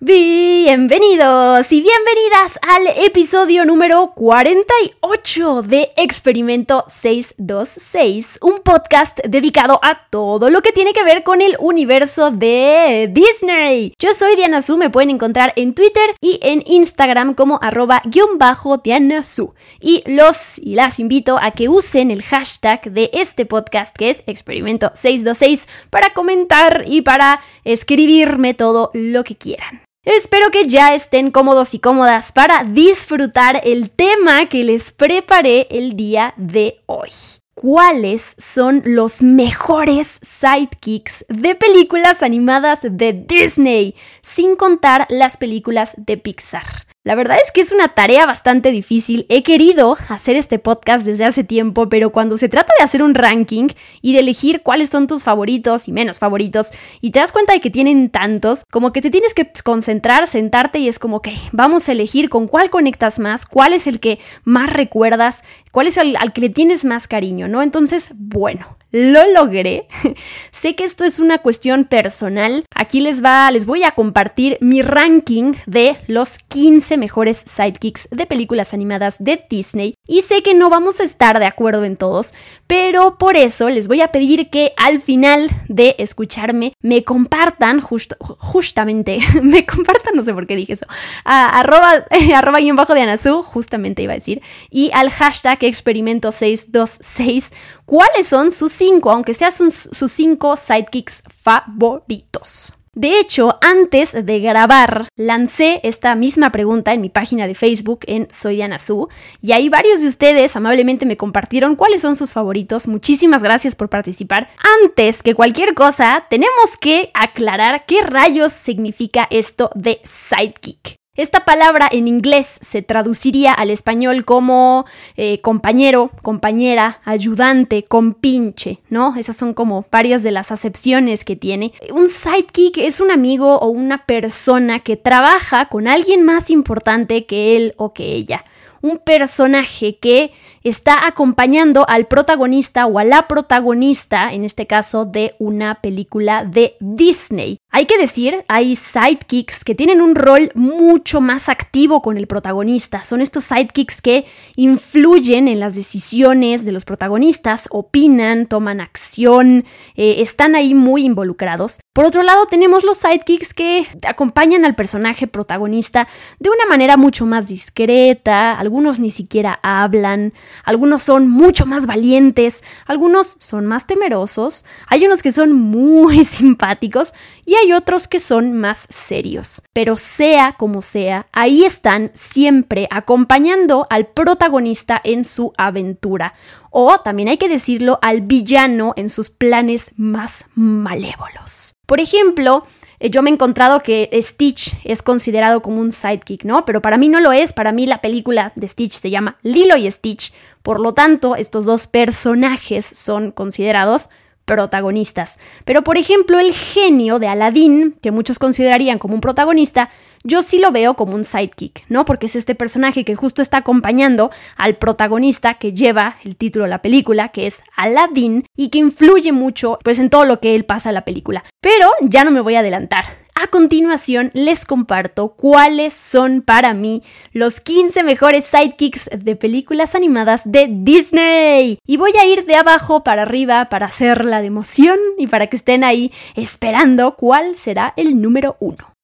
[0.00, 10.50] Bienvenidos y bienvenidas al episodio número 48 de Experimento 626, un podcast dedicado a todo
[10.50, 13.92] lo que tiene que ver con el universo de Disney.
[13.98, 18.38] Yo soy Diana Su, me pueden encontrar en Twitter y en Instagram como arroba guion
[18.38, 19.54] bajo Diana Su.
[19.80, 24.22] Y los y las invito a que usen el hashtag de este podcast que es
[24.28, 29.87] Experimento 626 para comentar y para escribirme todo lo que quieran.
[30.08, 35.96] Espero que ya estén cómodos y cómodas para disfrutar el tema que les preparé el
[35.96, 37.10] día de hoy.
[37.52, 43.96] ¿Cuáles son los mejores sidekicks de películas animadas de Disney?
[44.22, 46.87] Sin contar las películas de Pixar.
[47.08, 49.24] La verdad es que es una tarea bastante difícil.
[49.30, 53.14] He querido hacer este podcast desde hace tiempo, pero cuando se trata de hacer un
[53.14, 53.68] ranking
[54.02, 56.68] y de elegir cuáles son tus favoritos y menos favoritos,
[57.00, 60.80] y te das cuenta de que tienen tantos, como que te tienes que concentrar, sentarte
[60.80, 64.18] y es como que vamos a elegir con cuál conectas más, cuál es el que
[64.44, 67.62] más recuerdas, cuál es al que le tienes más cariño, ¿no?
[67.62, 69.86] Entonces, bueno, lo logré.
[70.50, 72.64] sé que esto es una cuestión personal.
[72.74, 78.26] Aquí les va, les voy a compartir mi ranking de los 15 mejores sidekicks de
[78.26, 79.94] películas animadas de Disney.
[80.06, 82.32] Y sé que no vamos a estar de acuerdo en todos,
[82.66, 89.18] pero por eso les voy a pedir que al final de escucharme me compartan, justamente,
[89.42, 90.86] me compartan, no sé por qué dije eso,
[91.24, 96.32] a, arroba, arroba y bajo de Anasu, justamente iba a decir, y al hashtag experimento
[96.32, 97.52] 626
[97.84, 102.74] cuáles son sus cinco, aunque sean sus cinco sidekicks favoritos.
[102.98, 108.26] De hecho, antes de grabar, lancé esta misma pregunta en mi página de Facebook en
[108.28, 109.08] Soy Diana Su,
[109.40, 112.88] y ahí varios de ustedes amablemente me compartieron cuáles son sus favoritos.
[112.88, 114.48] Muchísimas gracias por participar.
[114.82, 120.97] Antes que cualquier cosa, tenemos que aclarar qué rayos significa esto de sidekick.
[121.18, 124.86] Esta palabra en inglés se traduciría al español como
[125.16, 129.16] eh, compañero, compañera, ayudante, compinche, ¿no?
[129.16, 131.72] Esas son como varias de las acepciones que tiene.
[131.92, 137.56] Un sidekick es un amigo o una persona que trabaja con alguien más importante que
[137.56, 138.44] él o que ella.
[138.80, 140.30] Un personaje que
[140.68, 146.76] está acompañando al protagonista o a la protagonista, en este caso de una película de
[146.80, 147.58] Disney.
[147.70, 153.04] Hay que decir, hay sidekicks que tienen un rol mucho más activo con el protagonista.
[153.04, 154.24] Son estos sidekicks que
[154.56, 159.64] influyen en las decisiones de los protagonistas, opinan, toman acción,
[159.96, 161.80] eh, están ahí muy involucrados.
[161.92, 166.08] Por otro lado, tenemos los sidekicks que acompañan al personaje protagonista
[166.38, 170.32] de una manera mucho más discreta, algunos ni siquiera hablan,
[170.64, 177.14] algunos son mucho más valientes, algunos son más temerosos, hay unos que son muy simpáticos
[177.44, 179.62] y hay otros que son más serios.
[179.72, 186.34] Pero sea como sea, ahí están siempre acompañando al protagonista en su aventura.
[186.70, 191.74] O también hay que decirlo al villano en sus planes más malévolos.
[191.86, 192.66] Por ejemplo,
[193.00, 196.64] eh, yo me he encontrado que Stitch es considerado como un sidekick, ¿no?
[196.64, 199.76] Pero para mí no lo es, para mí la película de Stitch se llama Lilo
[199.76, 200.32] y Stitch,
[200.62, 204.10] por lo tanto estos dos personajes son considerados
[204.48, 205.38] protagonistas.
[205.64, 209.90] Pero por ejemplo el genio de Aladdin, que muchos considerarían como un protagonista,
[210.24, 212.04] yo sí lo veo como un sidekick, ¿no?
[212.04, 216.70] Porque es este personaje que justo está acompañando al protagonista que lleva el título de
[216.70, 220.64] la película, que es Aladdin, y que influye mucho pues en todo lo que él
[220.64, 221.44] pasa en la película.
[221.60, 223.04] Pero ya no me voy a adelantar.
[223.40, 230.42] A continuación les comparto cuáles son para mí los 15 mejores sidekicks de películas animadas
[230.44, 231.78] de Disney.
[231.86, 235.56] Y voy a ir de abajo para arriba para hacerla de emoción y para que
[235.56, 238.97] estén ahí esperando cuál será el número uno.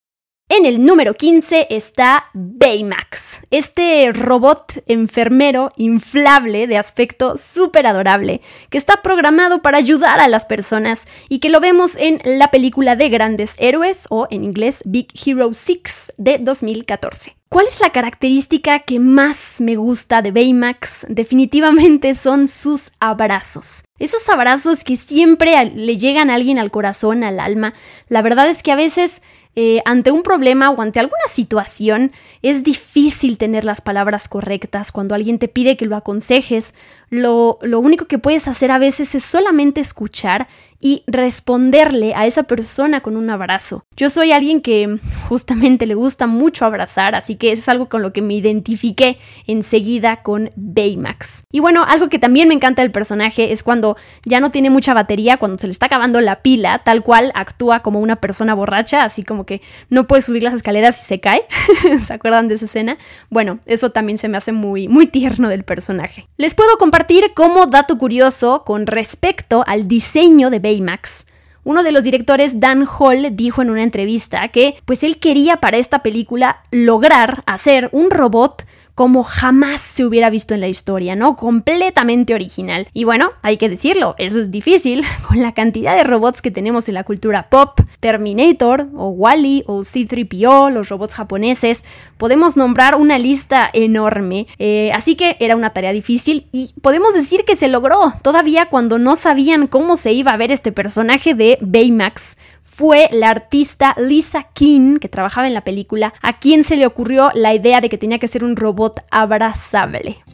[0.50, 8.76] En el número 15 está Baymax, este robot enfermero inflable de aspecto súper adorable, que
[8.76, 13.08] está programado para ayudar a las personas y que lo vemos en la película de
[13.08, 17.36] Grandes Héroes o en inglés Big Hero 6 de 2014.
[17.48, 21.06] ¿Cuál es la característica que más me gusta de Baymax?
[21.08, 23.84] Definitivamente son sus abrazos.
[24.00, 27.72] Esos abrazos que siempre le llegan a alguien al corazón, al alma.
[28.08, 29.22] La verdad es que a veces
[29.56, 32.12] eh, ante un problema o ante alguna situación
[32.42, 36.74] es difícil tener las palabras correctas cuando alguien te pide que lo aconsejes.
[37.10, 40.46] Lo, lo único que puedes hacer a veces es solamente escuchar
[40.84, 43.86] y responderle a esa persona con un abrazo.
[43.96, 44.98] Yo soy alguien que
[45.30, 50.22] justamente le gusta mucho abrazar, así que es algo con lo que me identifiqué enseguida
[50.22, 51.44] con Baymax.
[51.50, 53.96] Y bueno, algo que también me encanta del personaje es cuando
[54.26, 57.80] ya no tiene mucha batería, cuando se le está acabando la pila, tal cual actúa
[57.80, 61.46] como una persona borracha, así como que no puede subir las escaleras y se cae.
[62.04, 62.98] ¿Se acuerdan de esa escena?
[63.30, 66.26] Bueno, eso también se me hace muy, muy tierno del personaje.
[66.36, 66.93] Les puedo compartir
[67.34, 71.26] como dato curioso con respecto al diseño de Baymax Max.
[71.64, 75.78] Uno de los directores, Dan Hall, dijo en una entrevista que pues él quería para
[75.78, 78.64] esta película lograr hacer un robot
[78.94, 81.36] como jamás se hubiera visto en la historia, ¿no?
[81.36, 82.86] Completamente original.
[82.92, 86.88] Y bueno, hay que decirlo, eso es difícil con la cantidad de robots que tenemos
[86.88, 87.80] en la cultura pop.
[88.00, 91.84] Terminator o Wally o C3PO, los robots japoneses,
[92.18, 94.46] podemos nombrar una lista enorme.
[94.58, 98.98] Eh, así que era una tarea difícil y podemos decir que se logró, todavía cuando
[98.98, 104.48] no sabían cómo se iba a ver este personaje de Baymax fue la artista Lisa
[104.52, 107.98] King, que trabajaba en la película, a quien se le ocurrió la idea de que
[107.98, 110.24] tenía que ser un robot abrazable.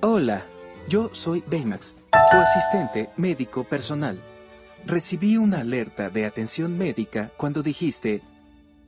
[0.00, 0.42] Hola,
[0.88, 1.96] yo soy Baymax,
[2.30, 4.18] tu asistente médico personal.
[4.86, 8.22] Recibí una alerta de atención médica cuando dijiste,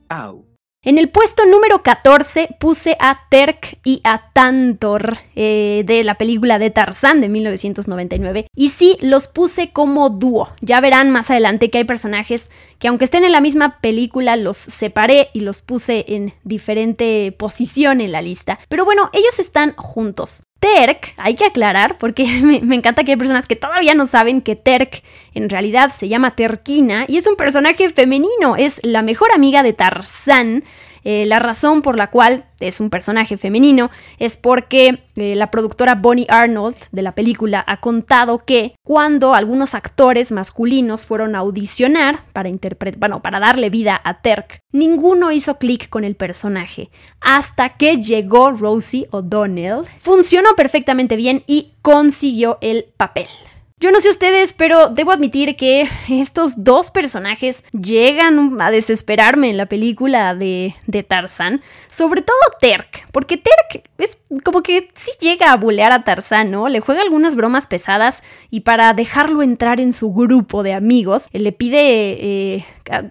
[0.09, 0.54] au.
[0.87, 6.59] En el puesto número 14 puse a Terk y a Tantor eh, de la película
[6.59, 8.45] de Tarzán de 1999.
[8.55, 10.53] Y sí, los puse como dúo.
[10.61, 14.57] Ya verán más adelante que hay personajes que aunque estén en la misma película, los
[14.57, 18.59] separé y los puse en diferente posición en la lista.
[18.69, 20.43] Pero bueno, ellos están juntos.
[20.65, 24.55] Terk, hay que aclarar, porque me, encanta que hay personas que todavía no saben que
[24.55, 25.03] Terk
[25.35, 29.73] en realidad se llama Terquina y es un personaje femenino, es la mejor amiga de
[29.73, 30.63] Tarzán.
[31.05, 35.93] Eh, la razón por la cual es un personaje femenino es porque eh, la productora
[35.93, 42.23] Bonnie Arnold de la película ha contado que cuando algunos actores masculinos fueron a audicionar
[42.33, 46.89] para interpretar, bueno, para darle vida a Terk, ninguno hizo clic con el personaje
[47.21, 49.85] hasta que llegó Rosie O'Donnell.
[49.99, 53.27] Funcionó perfectamente bien y consiguió el papel.
[53.77, 59.57] Yo no sé ustedes, pero debo admitir que estos dos personajes llegan a desesperarme en
[59.57, 61.61] la película de, de Tarzán.
[61.89, 66.67] Sobre todo Terk, porque Terk es como que sí llega a bulear a Tarzán, ¿no?
[66.67, 71.51] Le juega algunas bromas pesadas y para dejarlo entrar en su grupo de amigos, le
[71.51, 72.65] pide eh,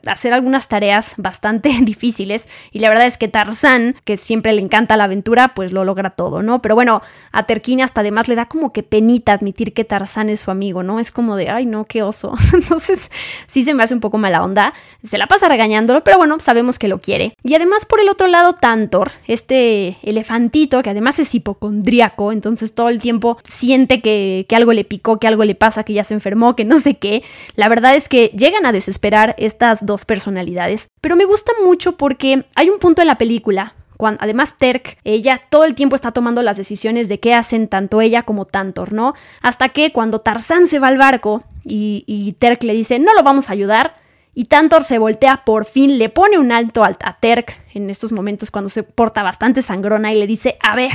[0.07, 2.49] hacer algunas tareas bastante difíciles.
[2.71, 6.11] Y la verdad es que Tarzán, que siempre le encanta la aventura, pues lo logra
[6.11, 6.61] todo, ¿no?
[6.61, 7.03] Pero bueno,
[7.33, 10.83] a Terquina hasta además le da como que penita admitir que Tarzán es su amigo,
[10.83, 11.01] ¿no?
[11.01, 12.35] Es como de, ay, no, qué oso.
[12.53, 13.11] Entonces,
[13.47, 14.75] sí se me hace un poco mala onda.
[15.03, 17.35] Se la pasa regañándolo, pero bueno, sabemos que lo quiere.
[17.43, 22.89] Y además, por el otro lado, Tantor, este elefantito, que además es hipocondríaco, entonces todo
[22.89, 26.15] el tiempo siente que, que algo le picó, que algo le pasa, que ya se
[26.15, 27.23] enfermó, que no sé qué.
[27.55, 30.89] La verdad es que llegan a desesperar estas dos personalidades.
[31.01, 35.41] Pero me gusta mucho porque hay un punto en la película cuando, además, Terk, ella
[35.49, 39.15] todo el tiempo está tomando las decisiones de qué hacen tanto ella como Tantor, ¿no?
[39.41, 43.23] Hasta que cuando Tarzán se va al barco y, y Terk le dice, no lo
[43.23, 43.95] vamos a ayudar,
[44.35, 48.51] y Tantor se voltea por fin, le pone un alto a, Terk en estos momentos
[48.51, 50.91] cuando se porta bastante sangrona y le dice, a ver,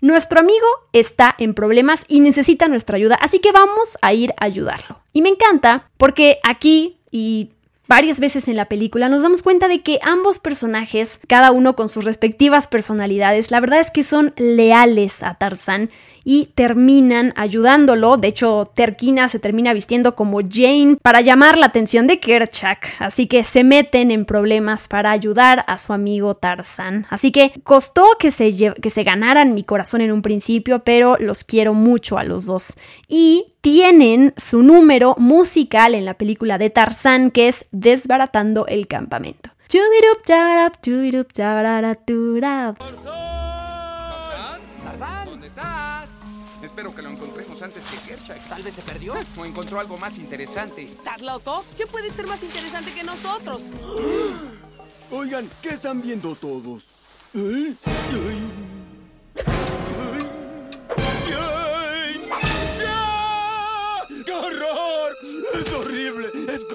[0.00, 4.44] nuestro amigo está en problemas y necesita nuestra ayuda, así que vamos a ir a
[4.44, 5.00] ayudarlo.
[5.12, 7.50] Y me encanta porque aquí y
[7.88, 11.88] varias veces en la película nos damos cuenta de que ambos personajes, cada uno con
[11.88, 15.90] sus respectivas personalidades, la verdad es que son leales a Tarzán
[16.24, 18.16] y terminan ayudándolo.
[18.16, 22.94] De hecho, Terquina se termina vistiendo como Jane para llamar la atención de Kerchak.
[22.98, 27.06] Así que se meten en problemas para ayudar a su amigo Tarzan.
[27.10, 31.44] Así que costó que se, que se ganaran mi corazón en un principio, pero los
[31.44, 32.74] quiero mucho a los dos.
[33.08, 39.50] Y tienen su número musical en la película de Tarzan que es Desbaratando el campamento.
[46.82, 48.48] Espero que lo encontremos antes que Kerchak.
[48.48, 49.14] Tal vez se perdió.
[49.36, 50.82] O encontró algo más interesante.
[50.82, 51.64] ¿Estás loco?
[51.76, 53.62] ¿Qué puede ser más interesante que nosotros?
[55.12, 56.90] Oigan, ¿qué están viendo todos?
[57.34, 57.76] ¿Eh?
[57.84, 58.71] ¡Ay!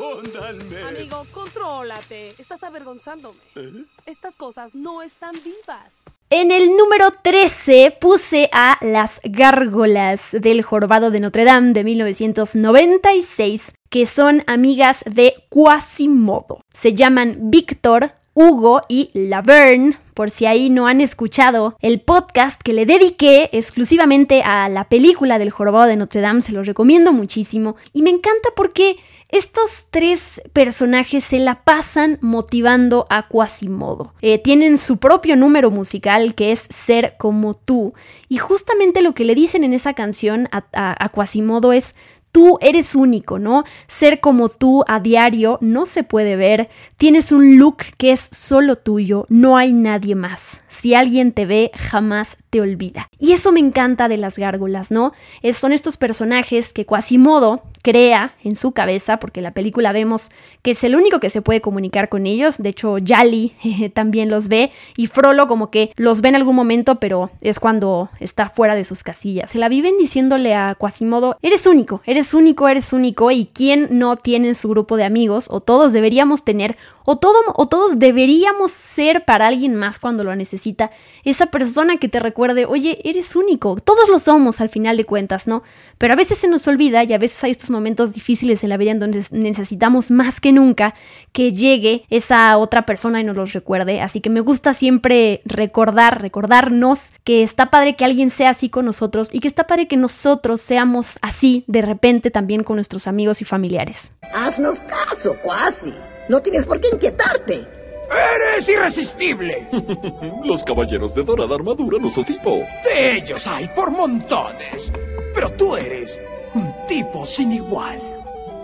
[0.08, 0.82] ¡Escóndanme!
[0.84, 2.34] Amigo, contrólate.
[2.38, 3.40] Estás avergonzándome.
[3.56, 3.84] ¿Eh?
[4.06, 5.94] Estas cosas no están vivas.
[6.30, 13.74] En el número 13 puse a Las Gárgolas del Jorobado de Notre Dame de 1996,
[13.90, 16.62] que son amigas de Quasimodo.
[16.74, 19.98] Se llaman Víctor, Hugo y Laverne.
[20.14, 25.40] Por si ahí no han escuchado el podcast que le dediqué exclusivamente a la película
[25.40, 27.78] del Jorobado de Notre Dame, se los recomiendo muchísimo.
[27.94, 28.98] Y me encanta porque
[29.30, 34.14] estos tres personajes se la pasan motivando a Quasimodo.
[34.22, 37.94] Eh, tienen su propio número musical que es Ser como tú.
[38.30, 41.96] Y justamente lo que le dicen en esa canción a, a, a Quasimodo es
[42.38, 43.64] Tú eres único, ¿no?
[43.88, 46.70] Ser como tú a diario no se puede ver.
[46.96, 50.62] Tienes un look que es solo tuyo, no hay nadie más.
[50.68, 53.10] Si alguien te ve, jamás te olvida.
[53.18, 55.14] Y eso me encanta de las gárgolas, ¿no?
[55.52, 60.30] Son estos personajes que Quasimodo crea en su cabeza, porque en la película vemos
[60.62, 62.58] que es el único que se puede comunicar con ellos.
[62.58, 63.54] De hecho, Yali
[63.94, 68.10] también los ve y Frollo como que los ve en algún momento, pero es cuando
[68.20, 69.52] está fuera de sus casillas.
[69.52, 74.18] Se la viven diciéndole a Quasimodo, eres único, eres único, eres único, y quién no
[74.18, 78.72] tiene en su grupo de amigos, o todos deberíamos tener, o, todo, o todos deberíamos
[78.72, 80.92] ser para alguien más cuando lo necesita,
[81.24, 85.48] esa persona que te recuerde, oye, eres único, todos lo somos al final de cuentas,
[85.48, 85.64] ¿no?
[85.98, 88.78] Pero a veces se nos olvida y a veces hay estos momentos difíciles en la
[88.78, 90.94] vida en donde necesitamos más que nunca
[91.32, 94.02] que llegue esa otra persona y nos los recuerde.
[94.02, 98.86] Así que me gusta siempre recordar, recordarnos que está padre que alguien sea así con
[98.86, 103.42] nosotros y que está padre que nosotros seamos así de repente también con nuestros amigos
[103.42, 104.12] y familiares.
[104.34, 105.94] Haznos caso, cuasi.
[106.30, 107.68] No tienes por qué inquietarte.
[108.10, 109.68] ¡Eres irresistible!
[110.44, 112.62] Los caballeros de dorada armadura no son tipo.
[112.84, 114.92] De ellos hay por montones.
[115.34, 116.20] Pero tú eres
[116.54, 118.02] un tipo sin igual.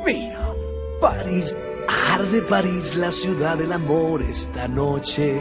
[0.05, 0.53] Mira,
[1.00, 1.55] París,
[2.12, 5.39] arde París, la ciudad del amor esta noche.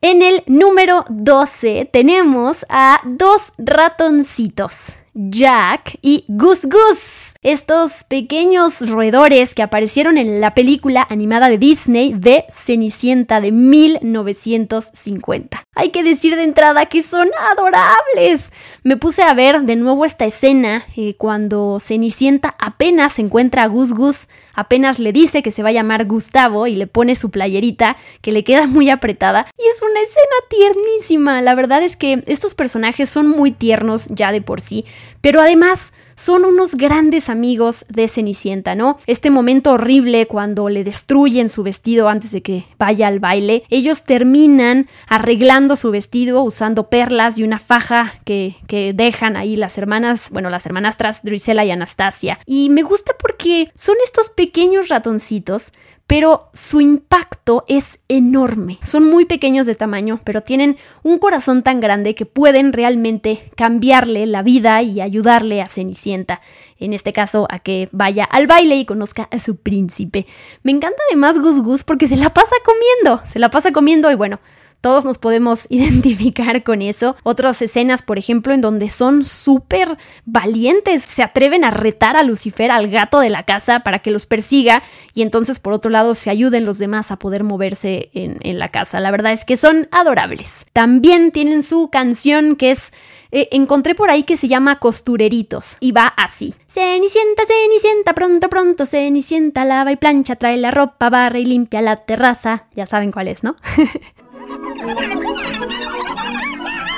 [0.00, 5.01] En el número 12 tenemos a dos ratoncitos.
[5.14, 12.14] Jack y Gus Gus, estos pequeños roedores que aparecieron en la película animada de Disney
[12.14, 15.64] de Cenicienta de 1950.
[15.74, 18.54] Hay que decir de entrada que son adorables.
[18.84, 23.92] Me puse a ver de nuevo esta escena eh, cuando Cenicienta apenas encuentra a Gus
[23.92, 27.98] Gus, apenas le dice que se va a llamar Gustavo y le pone su playerita
[28.22, 31.42] que le queda muy apretada y es una escena tiernísima.
[31.42, 34.86] La verdad es que estos personajes son muy tiernos ya de por sí
[35.20, 38.98] pero además son unos grandes amigos de Cenicienta, ¿no?
[39.06, 44.04] Este momento horrible cuando le destruyen su vestido antes de que vaya al baile, ellos
[44.04, 50.28] terminan arreglando su vestido usando perlas y una faja que, que dejan ahí las hermanas,
[50.30, 52.38] bueno, las hermanastras Drisela y Anastasia.
[52.46, 55.72] Y me gusta porque son estos pequeños ratoncitos
[56.12, 58.78] pero su impacto es enorme.
[58.82, 64.26] Son muy pequeños de tamaño, pero tienen un corazón tan grande que pueden realmente cambiarle
[64.26, 66.42] la vida y ayudarle a Cenicienta,
[66.78, 70.26] en este caso a que vaya al baile y conozca a su príncipe.
[70.62, 74.14] Me encanta además Gus Gus porque se la pasa comiendo, se la pasa comiendo y
[74.14, 74.38] bueno,
[74.82, 77.16] todos nos podemos identificar con eso.
[77.22, 79.96] Otras escenas, por ejemplo, en donde son súper
[80.26, 84.26] valientes, se atreven a retar a Lucifer, al gato de la casa, para que los
[84.26, 84.82] persiga
[85.14, 89.00] y entonces por otro lado se ayuden los demás a poder moverse en, la casa.
[89.00, 90.66] La verdad es que son adorables.
[90.72, 92.92] También tienen su canción que es
[93.30, 96.54] eh, encontré por ahí que se llama Costureritos y va así.
[96.66, 101.96] Cenicienta, Cenicienta, pronto, pronto, Cenicienta, lava y plancha, trae la ropa, barra y limpia la
[101.96, 102.66] terraza.
[102.74, 103.56] Ya saben cuál es, ¿no?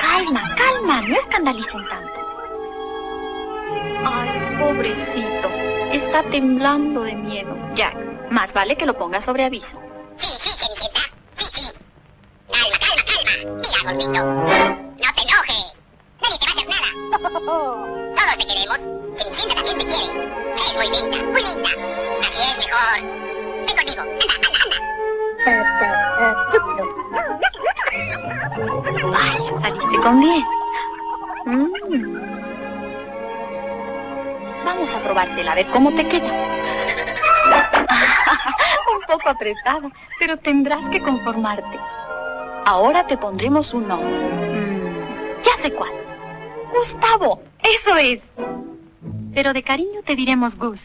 [0.00, 2.20] Calma, calma, no escandalicen tanto.
[4.04, 5.48] Ay, pobrecito,
[5.92, 7.56] está temblando de miedo.
[7.74, 7.96] Jack,
[8.30, 9.78] más vale que lo pongas sobre aviso.
[10.16, 11.00] Sí, sí, Cenicienta,
[11.36, 11.62] sí, sí.
[12.50, 13.30] Calma, calma, calma.
[13.60, 15.72] Mira, gordito, no te enojes.
[16.22, 16.88] Nadie te va a hacer nada.
[18.16, 18.78] Todos te queremos.
[19.18, 20.08] Cenicienta también te quiere.
[20.56, 21.70] Es muy linda, muy linda.
[22.22, 22.98] Así es mejor.
[23.66, 24.48] Ven conmigo, anda, anda,
[25.44, 26.80] anda.
[29.10, 30.44] Vaya, saliste con bien.
[31.46, 31.72] Mm.
[34.64, 36.24] Vamos a probártela, a ver cómo te queda.
[38.94, 41.78] un poco apretado, pero tendrás que conformarte.
[42.64, 44.08] Ahora te pondremos un nombre.
[44.08, 45.92] Mm, ya sé cuál.
[46.74, 48.22] Gustavo, eso es.
[49.34, 50.82] Pero de cariño te diremos Gus.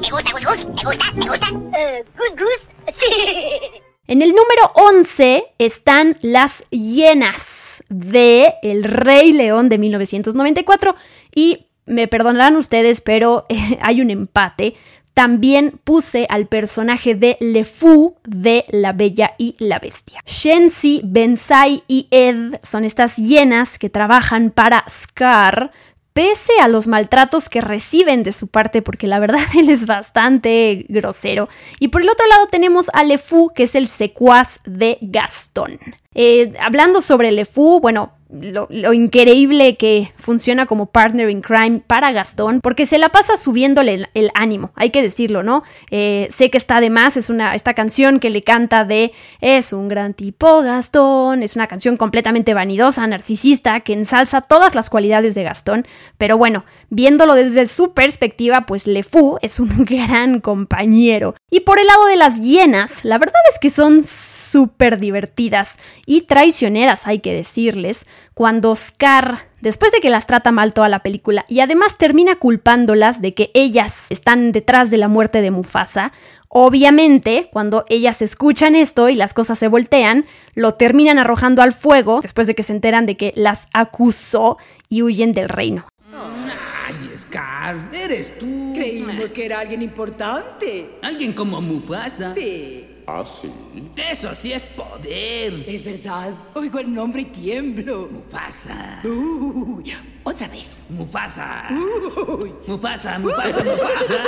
[0.00, 0.76] ¿Te gusta Gus Gus?
[0.76, 1.04] ¿Te gusta?
[1.12, 1.52] ¿Te gusta?
[1.52, 2.66] Uh, Gus Gus.
[2.98, 3.82] Sí.
[4.10, 10.96] En el número 11 están las hienas de El Rey León de 1994
[11.32, 14.74] y me perdonarán ustedes, pero eh, hay un empate.
[15.14, 20.20] También puse al personaje de Le Fou de La Bella y la Bestia.
[20.26, 25.70] Shenzi, Bensai y Ed son estas hienas que trabajan para Scar,
[26.12, 30.86] pese a los maltratos que reciben de su parte, porque la verdad él es bastante
[30.88, 31.48] grosero.
[31.78, 35.78] Y por el otro lado tenemos a LeFou, que es el secuaz de Gastón.
[36.14, 42.60] Eh, hablando sobre LeFou, bueno, lo, increíble que funciona como partner in crime para Gastón,
[42.60, 45.64] porque se la pasa subiéndole el, ánimo, hay que decirlo, ¿no?
[45.90, 49.72] Eh, sé que está de más, es una, esta canción que le canta de Es
[49.72, 55.34] un gran tipo Gastón, es una canción completamente vanidosa, narcisista, que ensalza todas las cualidades
[55.34, 55.86] de Gastón,
[56.18, 61.34] pero bueno, viéndolo desde su perspectiva, pues Le Fou es un gran compañero.
[61.50, 66.22] Y por el lado de las hienas, la verdad es que son súper divertidas y
[66.22, 71.44] traicioneras, hay que decirles, cuando Scar, después de que las trata mal toda la película
[71.48, 76.12] y además termina culpándolas de que ellas están detrás de la muerte de Mufasa,
[76.48, 82.20] obviamente cuando ellas escuchan esto y las cosas se voltean, lo terminan arrojando al fuego
[82.22, 84.58] después de que se enteran de que las acusó
[84.88, 85.86] y huyen del reino.
[86.12, 88.72] Ay, Scar, eres tú.
[88.74, 90.90] Creímos que era alguien importante.
[91.02, 92.34] Alguien como Mufasa.
[92.34, 92.89] Sí.
[93.12, 93.50] ¿Ah, sí?
[93.96, 95.64] Eso sí es poder.
[95.66, 96.32] Es verdad.
[96.54, 98.08] Oigo el nombre y tiemblo.
[98.08, 99.02] Mufasa.
[99.04, 100.76] Uy, otra vez.
[100.90, 101.66] Mufasa.
[101.70, 102.54] Uy.
[102.68, 104.24] Mufasa, Mufasa, Mufasa.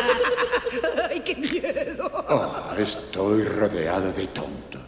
[1.11, 2.11] Ay, qué miedo.
[2.29, 4.83] Oh, estoy rodeado de tontos.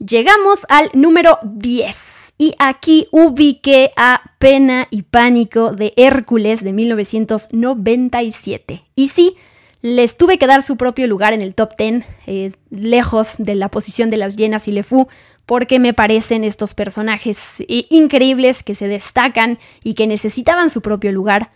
[0.00, 8.82] Llegamos al número 10 y aquí ubiqué a Pena y Pánico de Hércules de 1997.
[8.96, 9.36] Y sí,
[9.82, 13.70] les tuve que dar su propio lugar en el top 10, eh, lejos de la
[13.70, 15.08] posición de las llenas y Lefou,
[15.46, 21.12] porque me parecen estos personajes eh, increíbles que se destacan y que necesitaban su propio
[21.12, 21.50] lugar.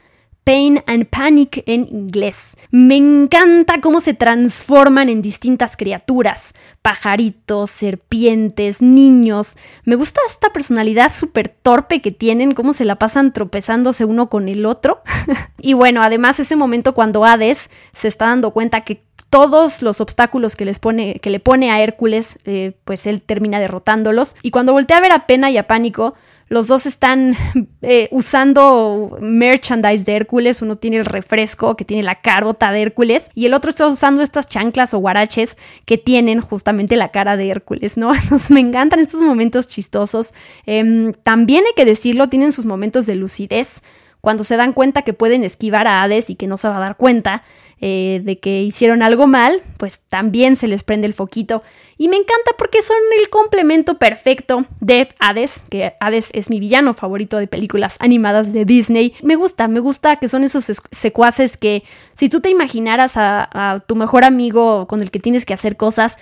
[0.45, 2.57] Pain and Panic en inglés.
[2.71, 9.57] Me encanta cómo se transforman en distintas criaturas, pajaritos, serpientes, niños.
[9.85, 14.49] Me gusta esta personalidad súper torpe que tienen, cómo se la pasan tropezándose uno con
[14.51, 15.03] el otro.
[15.59, 20.55] y bueno, además ese momento cuando Hades se está dando cuenta que todos los obstáculos
[20.55, 24.37] que, les pone, que le pone a Hércules, eh, pues él termina derrotándolos.
[24.43, 26.15] Y cuando voltea a ver a Pena y a Pánico,
[26.49, 27.35] los dos están
[27.83, 30.63] eh, usando merchandise de Hércules.
[30.63, 34.23] Uno tiene el refresco que tiene la carota de Hércules y el otro está usando
[34.23, 38.13] estas chanclas o guaraches que tienen justamente la cara de Hércules, ¿no?
[38.51, 40.35] me encantan estos momentos chistosos.
[40.67, 43.83] Em, también hay que decirlo, tienen sus momentos de lucidez
[44.21, 46.81] cuando se dan cuenta que pueden esquivar a Hades y que no se va a
[46.81, 47.43] dar cuenta.
[47.87, 51.63] Eh, de que hicieron algo mal, pues también se les prende el foquito.
[51.99, 56.95] Y me encanta porque son el complemento perfecto de Hades, que Hades es mi villano
[56.95, 59.13] favorito de películas animadas de Disney.
[59.23, 61.83] Me gusta, me gusta que son esos secuaces que
[62.15, 66.17] si tú te imaginaras a tu mejor amigo con el que tienes que hacer cosas,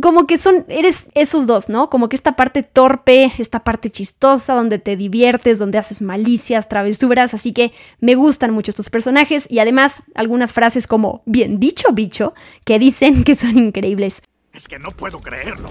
[0.00, 1.90] como que son, eres esos dos, ¿no?
[1.90, 7.34] Como que esta parte torpe, esta parte chistosa, donde te diviertes, donde haces malicias, travesuras,
[7.34, 12.32] así que me gustan mucho estos personajes y además algunas frases como bien dicho bicho,
[12.64, 14.22] que dicen que son increíbles.
[14.52, 15.68] Es que no puedo creerlo.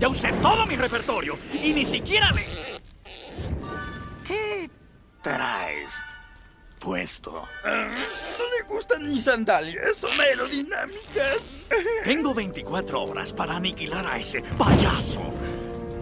[0.00, 2.44] Ya usé todo mi repertorio y ni siquiera le...
[4.26, 4.70] ¿Qué
[5.22, 5.90] traes?
[6.84, 7.48] Puesto.
[7.64, 11.50] no le gustan mis sandalias, son aerodinámicas.
[12.04, 15.22] Tengo 24 horas para aniquilar a ese payaso.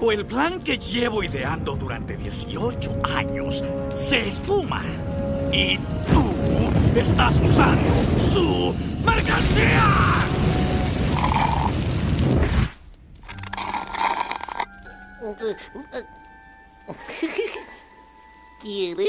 [0.00, 3.62] O el plan que llevo ideando durante 18 años
[3.94, 4.84] se esfuma.
[5.52, 7.92] Y tú estás usando
[8.32, 8.74] su
[9.06, 10.26] mercancía.
[18.60, 19.06] ¿Quiere?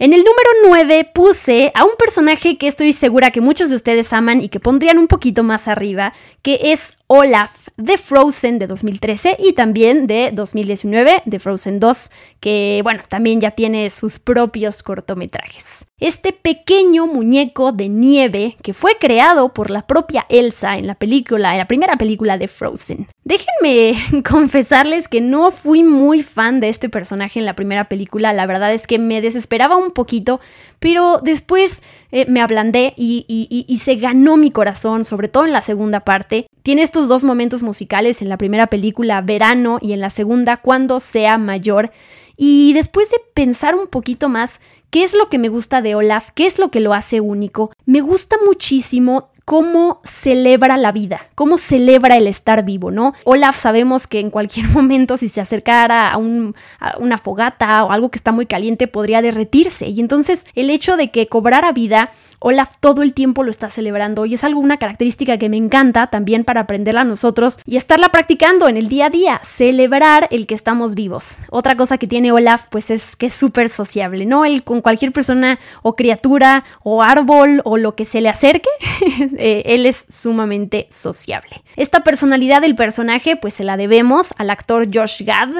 [0.00, 4.14] En el número 9 puse a un personaje que estoy segura que muchos de ustedes
[4.14, 9.36] aman y que pondrían un poquito más arriba, que es Olaf de Frozen de 2013
[9.38, 15.86] y también de 2019 de Frozen 2, que bueno, también ya tiene sus propios cortometrajes.
[15.98, 21.52] Este pequeño muñeco de nieve que fue creado por la propia Elsa en la película,
[21.52, 23.06] en la primera película de Frozen.
[23.24, 28.46] Déjenme confesarles que no fui muy fan de este personaje en la primera película, la
[28.46, 30.40] verdad es que me desesperaba un poquito,
[30.78, 35.62] pero después eh, me ablandé y, y, se ganó mi corazón, sobre todo en la
[35.62, 36.46] segunda parte.
[36.62, 41.00] Tiene estos dos momentos musicales en la primera película, Verano, y en la segunda, Cuando
[41.00, 41.90] sea mayor.
[42.36, 46.30] Y después de pensar un poquito más, ¿qué es lo que me gusta de Olaf?
[46.34, 47.70] ¿Qué es lo que lo hace único?
[47.86, 53.14] Me gusta muchísimo cómo celebra la vida, cómo celebra el estar vivo, ¿no?
[53.24, 56.54] Olaf sabemos que en cualquier momento si se acercara a, un,
[57.00, 61.10] una fogata o algo que está muy caliente podría derretirse y entonces el hecho de
[61.10, 65.36] que cobrara vida Olaf todo el tiempo lo está celebrando y es algo, una característica
[65.36, 69.10] que me encanta también para aprenderla a nosotros y estarla practicando en el día a
[69.10, 71.36] día, celebrar el que estamos vivos.
[71.50, 74.46] Otra cosa que tiene Olaf pues es que es súper sociable, ¿no?
[74.46, 78.70] Él con cualquier persona o criatura o árbol o lo que se le acerque,
[79.36, 81.62] eh, él es sumamente sociable.
[81.76, 85.50] Esta personalidad del personaje pues se la debemos al actor Josh Gad,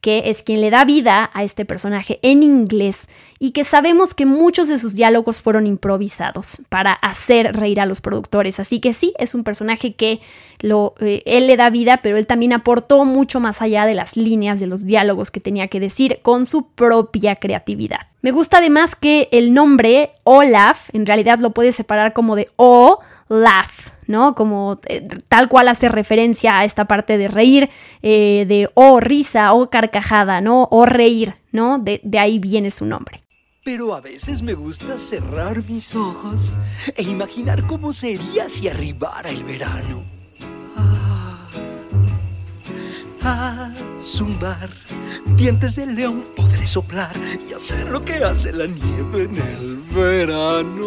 [0.00, 3.08] que es quien le da vida a este personaje en inglés
[3.38, 8.00] y que sabemos que muchos de sus diálogos fueron improvisados para hacer reír a los
[8.00, 8.60] productores.
[8.60, 10.20] Así que sí, es un personaje que
[10.62, 14.60] eh, él le da vida, pero él también aportó mucho más allá de las líneas
[14.60, 18.00] de los diálogos que tenía que decir con su propia creatividad.
[18.22, 23.00] Me gusta además que el nombre Olaf en realidad lo puede separar como de O,
[23.30, 24.34] laugh, ¿no?
[24.34, 27.70] Como eh, tal cual hace referencia a esta parte de reír,
[28.02, 30.68] eh, de o risa o carcajada, ¿no?
[30.70, 31.78] O reír, ¿no?
[31.78, 33.22] De, de ahí viene su nombre.
[33.64, 36.52] Pero a veces me gusta cerrar mis ojos
[36.96, 40.02] e imaginar cómo sería si arribara el verano.
[40.76, 41.46] Ah,
[43.22, 44.70] ah, zumbar,
[45.36, 47.14] dientes de león podré soplar
[47.48, 50.86] y hacer lo que hace la nieve en el verano.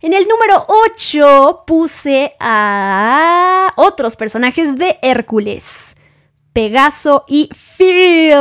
[0.00, 5.96] En el número 8 puse a otros personajes de Hércules,
[6.52, 8.32] Pegaso y Phil.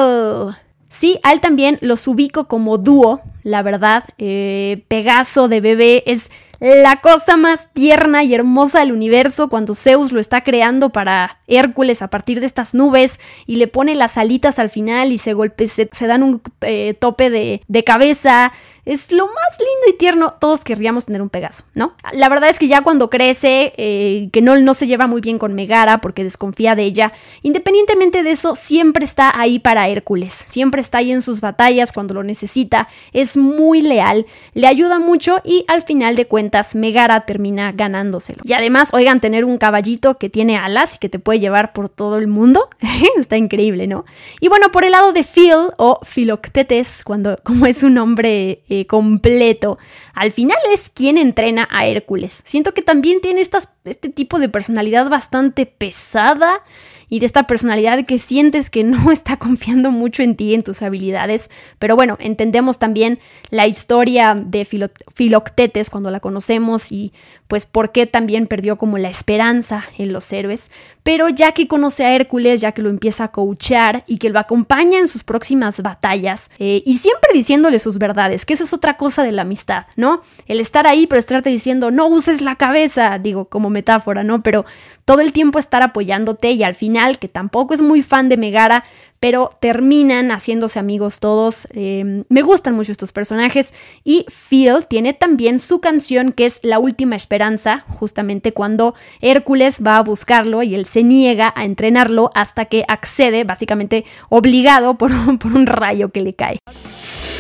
[0.88, 4.04] Sí, a él también los ubico como dúo, la verdad.
[4.20, 10.12] Eh, Pegaso de bebé es la cosa más tierna y hermosa del universo cuando Zeus
[10.12, 14.60] lo está creando para Hércules a partir de estas nubes y le pone las alitas
[14.60, 18.54] al final y se golpe, se, dan un eh, tope de, de cabeza.
[18.88, 20.36] Es lo más lindo y tierno.
[20.40, 21.94] Todos querríamos tener un Pegaso, ¿no?
[22.14, 25.40] La verdad es que ya cuando crece, eh, que no, no se lleva muy bien
[25.40, 30.34] con Megara porque desconfía de ella, independientemente de eso, siempre está ahí para Hércules.
[30.34, 32.88] Siempre está ahí en sus batallas cuando lo necesita.
[33.12, 38.40] Es muy leal, le ayuda mucho y al final de cuentas, Megara termina ganándoselo.
[38.46, 41.90] Y además, oigan, tener un caballito que tiene alas y que te puede llevar por
[41.90, 42.70] todo el mundo,
[43.18, 44.06] está increíble, ¿no?
[44.40, 48.62] Y bueno, por el lado de Phil o Philoctetes, cuando, como es un nombre.
[48.70, 49.78] Eh, completo.
[50.14, 52.42] Al final es quien entrena a Hércules.
[52.46, 56.64] Siento que también tiene este tipo de personalidad bastante pesada
[57.10, 60.82] y de esta personalidad que sientes que no está confiando mucho en ti, en tus
[60.82, 61.50] habilidades.
[61.80, 67.14] Pero bueno, entendemos también la historia de Filoctetes cuando la conocemos y
[67.48, 70.72] pues por qué también perdió como la esperanza en los héroes.
[71.04, 74.40] Pero ya que conoce a Hércules, ya que lo empieza a coachar y que lo
[74.40, 78.98] acompaña en sus próximas batallas eh, y siempre diciéndole sus verdades, que eso es otra
[78.98, 80.22] cosa de la amistad, ¿no?
[80.48, 84.44] El estar ahí pero estarte diciendo no uses la cabeza, digo como metáfora, ¿no?
[84.44, 84.66] Pero
[85.06, 88.84] todo el tiempo estar apoyándote y al final, que tampoco es muy fan de Megara,
[89.28, 91.68] pero terminan haciéndose amigos todos.
[91.74, 93.74] Eh, me gustan mucho estos personajes
[94.06, 99.98] y Phil tiene también su canción que es La Última Esperanza, justamente cuando Hércules va
[99.98, 105.68] a buscarlo y él se niega a entrenarlo hasta que accede, básicamente obligado por, un
[105.68, 106.60] rayo que le cae.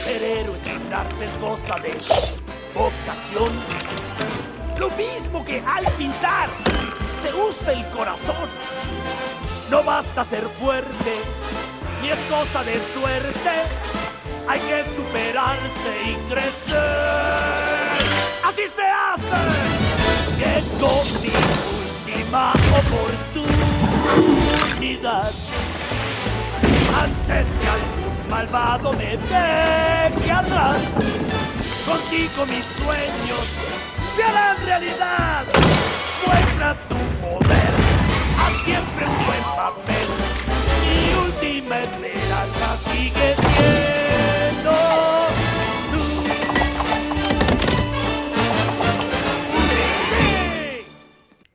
[0.03, 1.93] Ser héroe sin artes goza de
[2.77, 3.55] vocación.
[4.77, 6.49] Lo mismo que al pintar
[7.21, 8.49] se usa el corazón.
[9.69, 11.13] No basta ser fuerte,
[12.01, 13.51] ni es cosa de suerte.
[14.47, 16.77] Hay que superarse y crecer.
[18.43, 19.41] Así se hace.
[20.79, 21.31] Con mi
[22.13, 22.53] última
[23.33, 25.31] oportunidad.
[27.03, 30.77] Antes que algún malvado me deje atrás.
[31.85, 33.45] Contigo mis sueños
[34.15, 35.43] se harán realidad.
[36.25, 37.73] Muestra tu poder,
[38.39, 39.96] haz siempre un buen papel.
[41.57, 43.35] Sigue.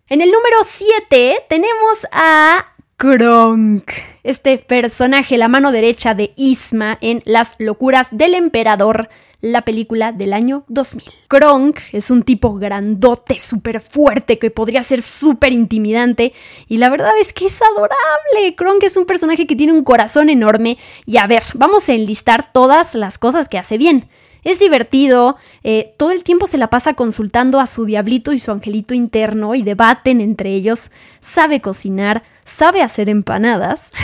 [0.09, 3.91] En el número 7 tenemos a Kronk,
[4.25, 9.09] este personaje, la mano derecha de Isma en Las locuras del emperador,
[9.43, 11.05] la película del año 2000.
[11.29, 16.33] Kronk es un tipo grandote, súper fuerte, que podría ser súper intimidante
[16.69, 18.55] y la verdad es que es adorable.
[18.57, 22.53] Kronk es un personaje que tiene un corazón enorme y a ver, vamos a enlistar
[22.53, 24.09] todas las cosas que hace bien.
[24.45, 28.51] Es divertido, eh, todo el tiempo se la pasa consultando a su diablito y su
[28.51, 33.93] angelito interno y debaten entre ellos, sabe cocinar, sabe hacer empanadas.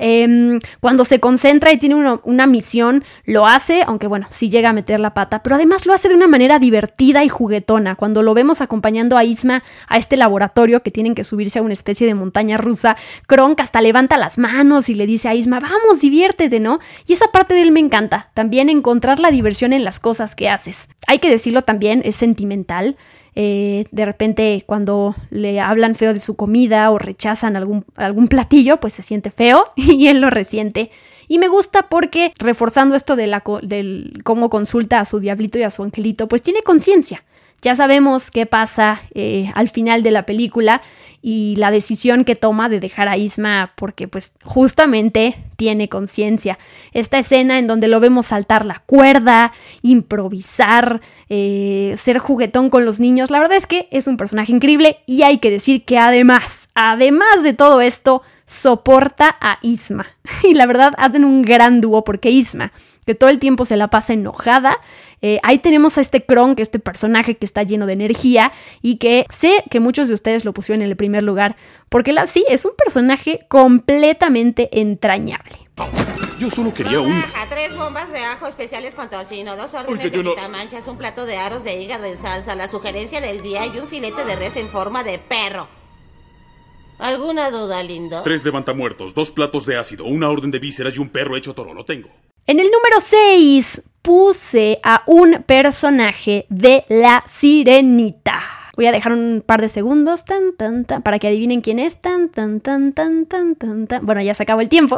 [0.00, 4.68] Em, cuando se concentra y tiene una, una misión, lo hace, aunque bueno, sí llega
[4.68, 7.96] a meter la pata, pero además lo hace de una manera divertida y juguetona.
[7.96, 11.72] Cuando lo vemos acompañando a Isma a este laboratorio que tienen que subirse a una
[11.72, 16.00] especie de montaña rusa, Kronk hasta levanta las manos y le dice a Isma, vamos,
[16.00, 16.78] diviértete, ¿no?
[17.06, 20.48] Y esa parte de él me encanta, también encontrar la diversión en las cosas que
[20.48, 20.88] haces.
[21.06, 22.96] Hay que decirlo también, es sentimental.
[23.40, 28.80] Eh, de repente cuando le hablan feo de su comida o rechazan algún, algún platillo,
[28.80, 30.90] pues se siente feo y él lo resiente.
[31.28, 35.62] Y me gusta porque reforzando esto de la, del cómo consulta a su diablito y
[35.62, 37.22] a su angelito, pues tiene conciencia.
[37.60, 40.80] Ya sabemos qué pasa eh, al final de la película
[41.20, 46.56] y la decisión que toma de dejar a Isma porque pues justamente tiene conciencia.
[46.92, 53.00] Esta escena en donde lo vemos saltar la cuerda, improvisar, eh, ser juguetón con los
[53.00, 56.68] niños, la verdad es que es un personaje increíble y hay que decir que además,
[56.74, 60.06] además de todo esto, soporta a Isma.
[60.44, 62.72] Y la verdad hacen un gran dúo porque Isma
[63.08, 64.76] que todo el tiempo se la pasa enojada.
[65.22, 69.24] Eh, ahí tenemos a este Kronk, este personaje que está lleno de energía y que
[69.30, 71.56] sé que muchos de ustedes lo pusieron en el primer lugar,
[71.88, 75.56] porque la, sí, es un personaje completamente entrañable.
[76.38, 77.24] Yo solo quería un...
[77.48, 81.64] tres bombas de ajo especiales con tocino, dos órdenes de quitamanchas, un plato de aros
[81.64, 85.02] de hígado en salsa, la sugerencia del día y un filete de res en forma
[85.02, 85.66] de perro.
[86.98, 88.20] ¿Alguna duda, lindo?
[88.22, 91.72] Tres levantamuertos, dos platos de ácido, una orden de vísceras y un perro hecho toro.
[91.72, 92.10] Lo tengo.
[92.48, 98.40] En el número 6 puse a un personaje de la sirenita.
[98.74, 100.24] Voy a dejar un par de segundos
[101.04, 102.00] para que adivinen quién es.
[102.00, 104.06] Tan, tan, tan, tan, tan, tan, tan.
[104.06, 104.96] Bueno, ya se acabó el tiempo.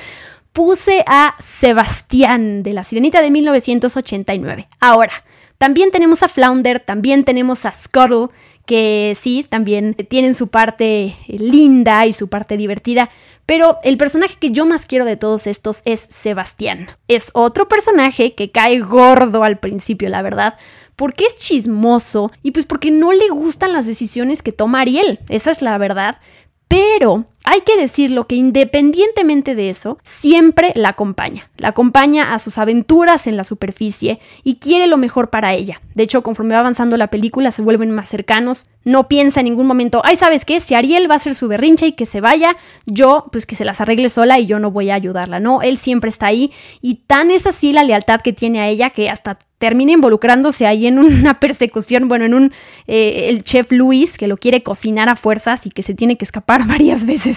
[0.54, 4.66] puse a Sebastián de la sirenita de 1989.
[4.80, 5.12] Ahora,
[5.58, 8.28] también tenemos a Flounder, también tenemos a Scuttle,
[8.64, 13.10] que sí, también tienen su parte linda y su parte divertida,
[13.46, 16.88] pero el personaje que yo más quiero de todos estos es Sebastián.
[17.06, 20.58] Es otro personaje que cae gordo al principio, la verdad,
[20.96, 25.20] porque es chismoso y pues porque no le gustan las decisiones que toma Ariel.
[25.28, 26.16] Esa es la verdad.
[26.68, 31.48] Pero hay que decirlo que independientemente de eso, siempre la acompaña.
[31.58, 35.80] La acompaña a sus aventuras en la superficie y quiere lo mejor para ella.
[35.94, 38.66] De hecho, conforme va avanzando la película, se vuelven más cercanos.
[38.82, 40.58] No piensa en ningún momento, ay, ¿sabes qué?
[40.58, 43.64] Si Ariel va a hacer su berrincha y que se vaya, yo, pues que se
[43.64, 45.38] las arregle sola y yo no voy a ayudarla.
[45.38, 46.52] No, él siempre está ahí.
[46.82, 50.86] Y tan es así la lealtad que tiene a ella que hasta termina involucrándose ahí
[50.86, 52.52] en una persecución, bueno, en un,
[52.86, 56.24] eh, el chef Luis que lo quiere cocinar a fuerzas y que se tiene que
[56.24, 57.35] escapar varias veces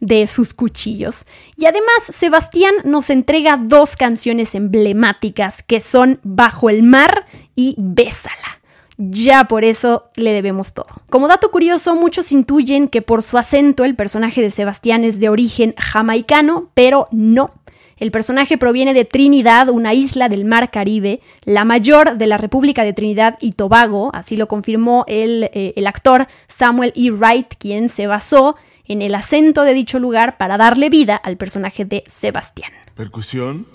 [0.00, 1.26] de sus cuchillos.
[1.56, 8.60] Y además, Sebastián nos entrega dos canciones emblemáticas que son Bajo el mar y Bésala.
[8.96, 10.88] Ya por eso le debemos todo.
[11.08, 15.28] Como dato curioso, muchos intuyen que por su acento el personaje de Sebastián es de
[15.28, 17.50] origen jamaicano, pero no.
[17.98, 22.84] El personaje proviene de Trinidad, una isla del mar Caribe, la mayor de la República
[22.84, 27.10] de Trinidad y Tobago, así lo confirmó el, eh, el actor Samuel E.
[27.10, 28.56] Wright, quien se basó
[28.88, 32.72] en el acento de dicho lugar para darle vida al personaje de Sebastián.
[32.94, 33.66] Percusión.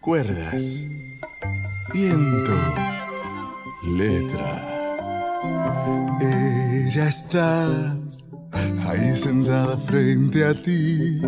[0.00, 0.62] Cuerdas.
[1.92, 2.52] Viento.
[3.84, 4.76] Letra.
[6.20, 7.96] Ella está
[8.86, 11.20] ahí sentada frente a ti.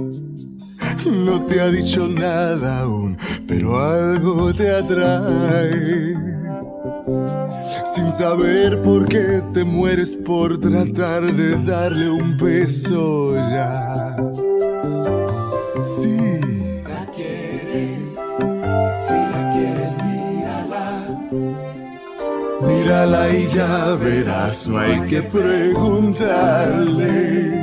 [1.06, 6.14] No te ha dicho nada aún, pero algo te atrae
[7.94, 14.14] sin saber por qué te mueres por tratar de darle un beso ya.
[15.82, 16.18] Si
[16.86, 18.10] la quieres,
[19.00, 21.08] si la quieres, mírala.
[22.60, 27.57] Mírala y ya verás, no hay que preguntarle.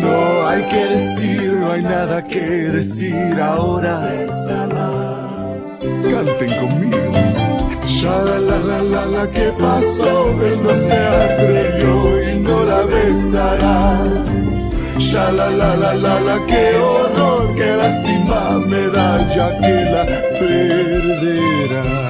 [0.00, 4.10] No hay que decir, no hay nada que decir ahora.
[5.80, 7.12] Canten conmigo.
[8.00, 10.30] Ya la la la la ¿qué pasó?
[10.42, 14.24] Él no se atrevió y no la besará.
[14.98, 20.04] Ya la la la la la qué horror, qué lástima me da ya que la
[20.38, 22.09] perderá.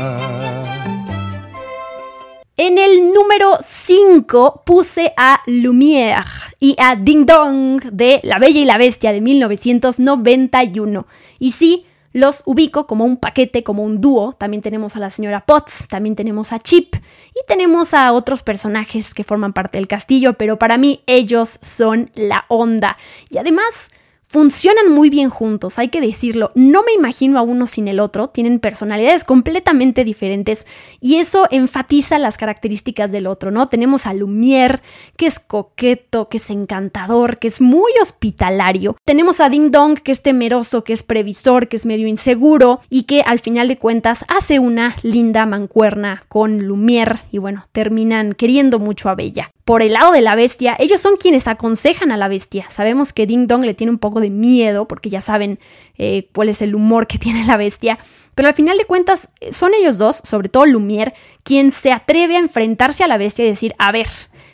[2.71, 6.25] En el número 5 puse a Lumière
[6.61, 11.05] y a Ding Dong de La Bella y la Bestia de 1991.
[11.41, 14.35] Y sí, los ubico como un paquete, como un dúo.
[14.35, 19.15] También tenemos a la señora Potts, también tenemos a Chip y tenemos a otros personajes
[19.15, 22.97] que forman parte del castillo, pero para mí ellos son la onda.
[23.31, 23.91] Y además
[24.31, 26.53] funcionan muy bien juntos, hay que decirlo.
[26.55, 30.69] No me imagino a uno sin el otro, tienen personalidades completamente diferentes
[31.01, 33.69] y eso enfatiza las características del otro, ¿no?
[33.69, 34.83] Tenemos a Lumière,
[35.17, 38.97] que es coqueto, que es encantador, que es muy hospitalario.
[39.05, 43.03] Tenemos a Ding Dong, que es temeroso, que es previsor, que es medio inseguro y
[43.03, 48.79] que al final de cuentas hace una linda mancuerna con Lumière y bueno, terminan queriendo
[48.79, 49.51] mucho a Bella.
[49.71, 52.67] Por el lado de la bestia, ellos son quienes aconsejan a la bestia.
[52.71, 55.61] Sabemos que Ding Dong le tiene un poco de miedo porque ya saben
[55.97, 58.01] eh, cuál es el humor que tiene la bestia.
[58.35, 61.13] Pero al final de cuentas son ellos dos, sobre todo Lumière,
[61.45, 64.09] quien se atreve a enfrentarse a la bestia y decir, a ver,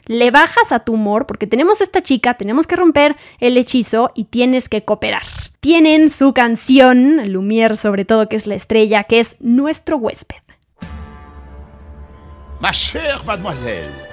[0.05, 4.24] le bajas a tu humor porque tenemos esta chica, tenemos que romper el hechizo y
[4.24, 5.24] tienes que cooperar.
[5.61, 10.42] Tienen su canción, Lumière sobre todo, que es la estrella, que es nuestro huésped.
[12.59, 14.06] Ma chère mademoiselle,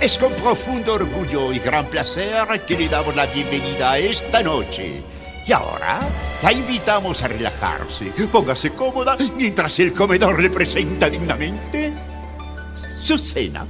[0.00, 5.02] es con profundo orgullo y gran placer que le damos la bienvenida esta noche.
[5.46, 5.98] Y ahora
[6.42, 8.12] la invitamos a relajarse.
[8.30, 11.92] Póngase cómoda mientras el comedor le presenta dignamente
[13.02, 13.66] su cena.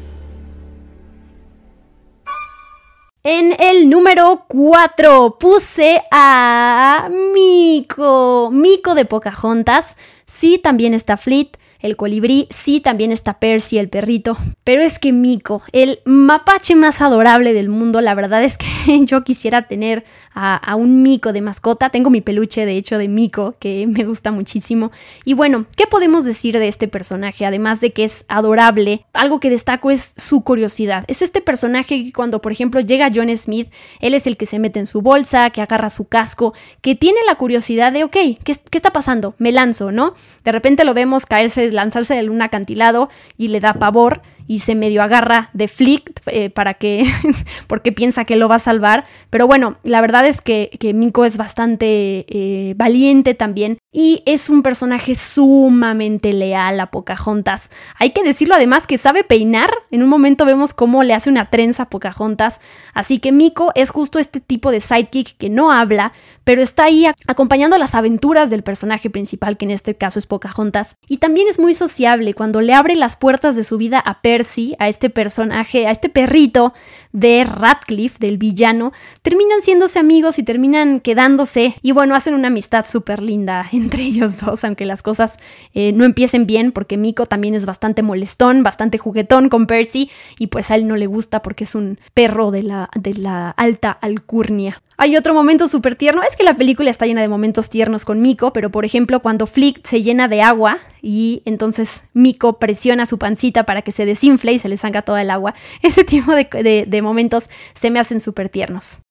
[3.23, 8.51] En el número 4 puse a Miko.
[8.53, 9.97] Miko de Pocahontas.
[10.27, 15.13] Sí, también está Fleet el colibrí, sí, también está Percy, el perrito, pero es que
[15.13, 18.67] Miko, el mapache más adorable del mundo, la verdad es que
[19.05, 23.57] yo quisiera tener a, un Miko de mascota, tengo mi peluche de hecho de Miko,
[23.59, 24.93] que me gusta muchísimo,
[25.25, 27.47] y bueno, ¿qué podemos decir de este personaje?
[27.47, 32.13] Además de que es adorable, algo que destaco es su curiosidad, es este personaje que
[32.13, 33.69] cuando por ejemplo llega John Smith,
[34.01, 37.19] él es el que se mete en su bolsa, que agarra su casco, que tiene
[37.27, 39.35] la curiosidad de, ok, ¿qué, qué está pasando?
[39.39, 40.15] Me lanzo, ¿no?
[40.45, 44.75] De repente lo vemos caerse lanzarse de un acantilado y le da pavor y se
[44.75, 47.05] medio agarra de Flick eh, para que,
[47.69, 49.05] porque piensa que lo va a salvar.
[49.31, 54.51] Pero bueno, la verdad es que, que Miko es bastante eh, valiente también y es
[54.51, 57.71] un personaje sumamente leal a Pocahontas.
[57.99, 59.71] Hay que decirlo además que sabe peinar.
[59.91, 62.61] En un momento vemos cómo le hace una trenza a Pocahontas.
[62.93, 66.13] Así que Miko es justo este tipo de sidekick que no habla,
[66.45, 70.97] pero está ahí acompañando las aventuras del personaje principal, que en este caso es Pocahontas.
[71.09, 74.45] Y también es muy sociable cuando le abre las puertas de su vida a Per
[74.79, 76.75] a este personaje, a este perrito
[77.13, 78.93] de Radcliffe, del villano,
[79.23, 84.41] terminan siéndose amigos y terminan quedándose y bueno, hacen una amistad súper linda entre ellos
[84.41, 85.39] dos, aunque las cosas
[85.75, 90.49] eh, no empiecen bien porque Miko también es bastante molestón, bastante juguetón con Percy y
[90.49, 93.91] pues a él no le gusta porque es un perro de la, de la alta
[93.91, 94.83] alcurnia.
[95.01, 98.21] Hay otro momento súper tierno, es que la película está llena de momentos tiernos con
[98.21, 103.17] Miko, pero por ejemplo cuando Flick se llena de agua y entonces Miko presiona su
[103.17, 107.01] pancita para que se desinfle y se le salga toda el agua, ese tipo de,
[107.01, 109.03] momentos se me hacen súper tiernos.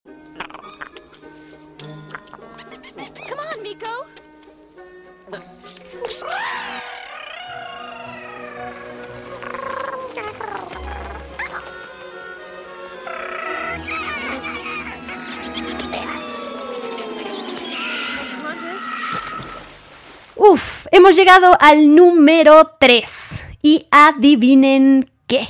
[20.98, 23.46] Hemos llegado al número 3.
[23.62, 25.48] Y adivinen qué.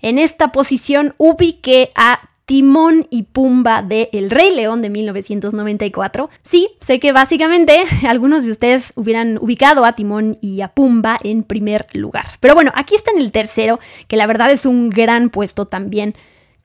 [0.00, 6.30] En esta posición ubiqué a Timón y Pumba de El Rey León de 1994.
[6.42, 11.42] Sí, sé que básicamente algunos de ustedes hubieran ubicado a Timón y a Pumba en
[11.42, 12.24] primer lugar.
[12.40, 16.14] Pero bueno, aquí está en el tercero, que la verdad es un gran puesto también.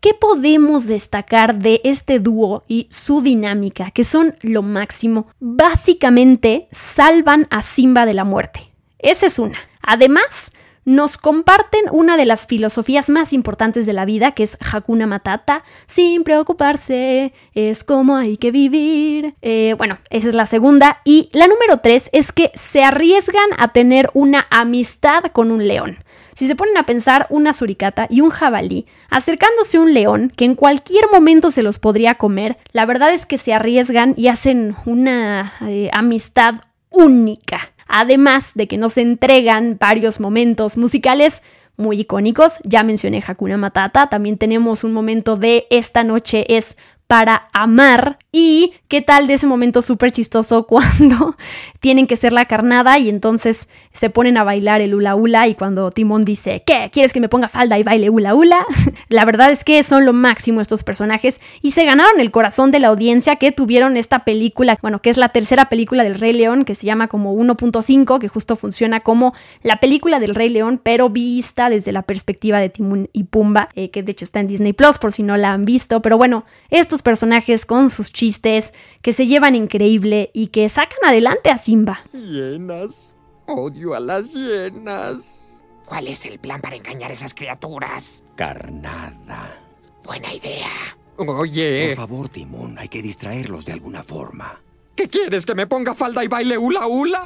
[0.02, 5.28] ¿Qué podemos destacar de este dúo y su dinámica, que son lo máximo?
[5.42, 8.72] Básicamente salvan a Simba de la muerte.
[8.98, 9.58] Esa es una.
[9.82, 10.54] Además,
[10.86, 15.66] nos comparten una de las filosofías más importantes de la vida, que es Hakuna Matata,
[15.86, 19.36] sin preocuparse, es como hay que vivir.
[19.42, 21.02] Eh, bueno, esa es la segunda.
[21.04, 25.98] Y la número tres es que se arriesgan a tener una amistad con un león.
[26.40, 30.46] Si se ponen a pensar una suricata y un jabalí acercándose a un león que
[30.46, 34.74] en cualquier momento se los podría comer, la verdad es que se arriesgan y hacen
[34.86, 37.74] una eh, amistad única.
[37.90, 41.44] Además de que nos entregan varios momentos musicales
[41.76, 42.60] muy icónicos.
[42.64, 48.18] Ya mencioné Hakuna Matata, también tenemos un momento de Esta noche es para amar.
[48.32, 51.36] Y qué tal de ese momento súper chistoso cuando
[51.80, 55.56] tienen que ser la carnada y entonces se ponen a bailar el hula hula y
[55.56, 56.90] cuando Timón dice, ¿qué?
[56.94, 58.66] ¿Quieres que me ponga falda y baile hula hula?
[59.10, 62.80] la verdad es que son lo máximo estos personajes y se ganaron el corazón de
[62.80, 66.66] la audiencia que tuvieron esta película, bueno, que es la tercera película del Rey León
[66.66, 71.10] que se llama como 1.5, que justo funciona como la película del Rey León, pero
[71.10, 74.74] vista desde la perspectiva de Timón y Pumba, eh, que de hecho está en Disney
[74.74, 79.14] Plus por si no la han visto, pero bueno, estos personajes con sus chistes, que
[79.14, 82.02] se llevan increíble y que sacan adelante a Simba.
[82.12, 83.16] Hienas.
[83.48, 85.62] Odio a las hienas.
[85.86, 88.26] ¿Cuál es el plan para engañar a esas criaturas?
[88.36, 89.58] Carnada.
[90.04, 90.70] Buena idea.
[91.16, 91.88] Oye.
[91.88, 94.62] Por favor, Timón, hay que distraerlos de alguna forma.
[94.96, 95.46] ¿Qué quieres?
[95.46, 97.24] ¿Que me ponga falda y baile hula hula?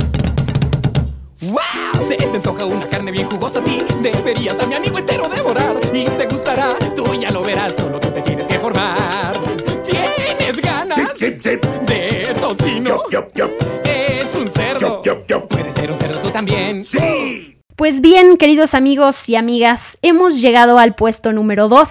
[1.41, 2.07] ¡Wow!
[2.07, 3.79] Se te antoja una carne bien jugosa a ti.
[3.99, 5.79] Deberías a mi amigo entero devorar.
[5.91, 7.75] Y te gustará, tú ya lo verás.
[7.75, 9.33] Solo tú te tienes que formar.
[10.43, 10.97] ¿Tienes ganas?
[11.17, 13.03] De tocino.
[13.85, 15.01] Es un cerdo.
[15.47, 16.83] Puedes ser un cerdo tú también.
[16.83, 17.57] ¡Sí!
[17.77, 21.87] Pues bien, queridos amigos y amigas, hemos llegado al puesto número 2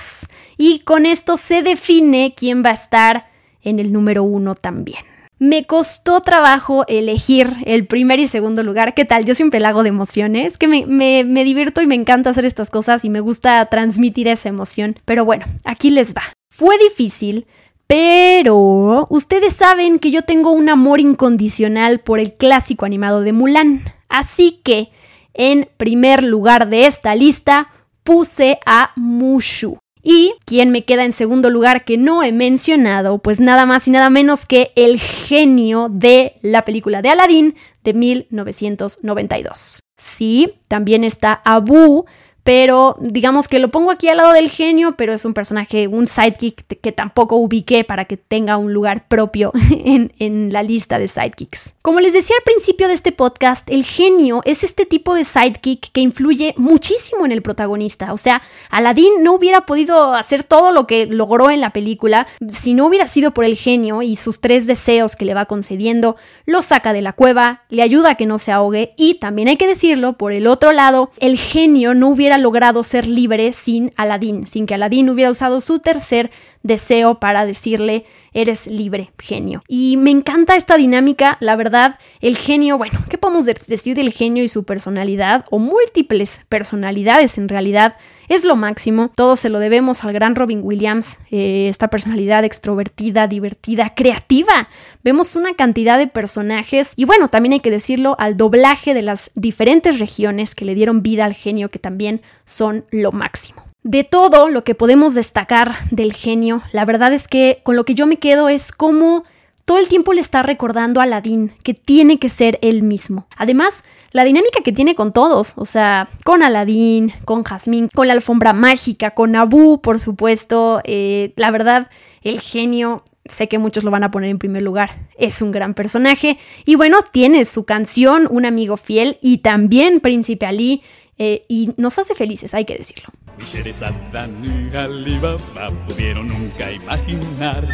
[0.59, 3.31] y con esto se define quién va a estar
[3.63, 5.01] en el número 1 también.
[5.39, 8.93] Me costó trabajo elegir el primer y segundo lugar.
[8.93, 9.25] ¿Qué tal?
[9.25, 12.45] Yo siempre la hago de emociones, que me, me, me divierto y me encanta hacer
[12.45, 14.97] estas cosas y me gusta transmitir esa emoción.
[15.07, 16.23] Pero bueno, aquí les va.
[16.51, 17.47] Fue difícil,
[17.87, 23.83] pero ustedes saben que yo tengo un amor incondicional por el clásico animado de Mulan.
[24.09, 24.91] Así que,
[25.35, 27.71] en primer lugar de esta lista,
[28.03, 29.79] puse a Mushu.
[30.03, 33.93] Y quien me queda en segundo lugar que no he mencionado, pues nada más y
[33.93, 37.55] nada menos que el genio de la película de Aladdin
[37.85, 39.81] de 1992.
[39.97, 42.05] Sí, también está Abu,
[42.45, 46.07] pero digamos que lo pongo aquí al lado del genio, pero es un personaje, un
[46.07, 51.09] sidekick que tampoco ubiqué para que tenga un lugar propio en, en, la lista de
[51.09, 51.75] sidekicks.
[51.83, 55.93] Como les decía al principio de este podcast, el genio es este tipo de sidekick
[55.93, 58.13] que influye muchísimo en el protagonista.
[58.13, 62.75] O sea, Aladdin no hubiera podido hacer todo lo que logró en la película si
[62.75, 66.17] no hubiera sido por el genio y sus tres deseos que le va concediendo,
[66.47, 69.57] lo saca de la cueva, le ayuda a que no se ahogue y también hay
[69.57, 74.47] que decirlo, por el otro lado, el genio no hubiera logrado ser libre sin Aladín,
[74.47, 76.31] sin que Aladín hubiera usado su tercer
[76.63, 78.05] deseo para decirle
[78.35, 79.63] eres libre, genio.
[79.69, 84.43] Y me encanta esta dinámica, la verdad, el genio, bueno, ¿qué podemos decir del genio
[84.43, 85.45] y su personalidad?
[85.51, 87.97] O múltiples personalidades en realidad,
[88.29, 89.11] es lo máximo.
[89.15, 94.69] Todo se lo debemos al gran Robin Williams, eh, esta personalidad extrovertida, divertida, creativa.
[95.03, 99.31] Vemos una cantidad de personajes y bueno, también hay que decirlo al doblaje de las
[99.35, 103.72] diferentes regiones que le dieron vida al genio, que también son lo máximo.
[103.85, 107.95] De todo lo que podemos destacar del genio, la verdad es que con lo que
[107.95, 109.25] yo me quedo es cómo
[109.65, 113.27] todo el tiempo le está recordando a Aladdin que tiene que ser él mismo.
[113.37, 118.13] Además, la dinámica que tiene con todos, o sea, con Aladdin, con Jasmine, con la
[118.13, 121.91] alfombra mágica, con Abu, por supuesto, eh, la verdad,
[122.23, 124.91] el genio sé que muchos lo van a poner en primer lugar.
[125.17, 126.39] Es un gran personaje.
[126.65, 130.83] Y bueno, tiene su canción, Un amigo fiel, y también Príncipe Ali,
[131.19, 133.11] eh, y nos hace felices, hay que decirlo.
[133.39, 137.67] Interesada ni Alibaba pudieron nunca imaginar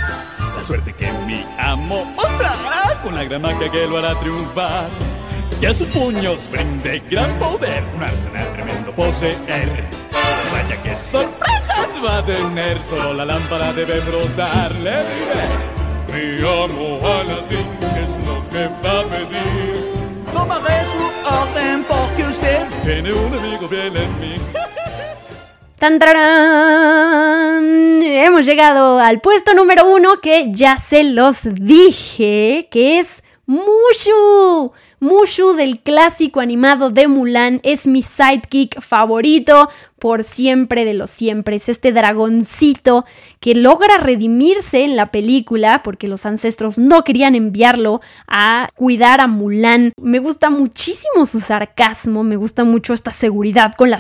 [0.57, 4.89] la suerte que mi amo mostrará con la gran magia que lo hará triunfar.
[5.61, 9.89] Que a sus puños brinde gran poder, un arsenal tremendo poseer.
[10.53, 15.03] Vaya que sorpresas va a tener, solo la lámpara debe brotarle.
[16.13, 19.89] Mi amo Aladdin, ¿qué es lo que va a pedir?
[20.33, 24.35] Tomaré su orden porque usted tiene un amigo fiel en mí.
[25.79, 26.01] ¡Tan!
[28.03, 34.73] Hemos llegado al puesto número uno que ya se los dije, que es Mushu.
[34.99, 39.69] Mushu del clásico animado de Mulan es mi sidekick favorito
[39.99, 41.57] por siempre de los siempre.
[41.57, 43.05] Es este dragoncito
[43.41, 49.27] que logra redimirse en la película porque los ancestros no querían enviarlo a cuidar a
[49.27, 49.93] Mulan.
[50.01, 53.99] Me gusta muchísimo su sarcasmo, me gusta mucho esta seguridad con la,